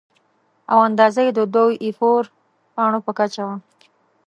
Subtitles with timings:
[0.71, 2.23] او اندازه یې د دوو اې فور
[2.75, 3.55] پاڼو په کچه ده.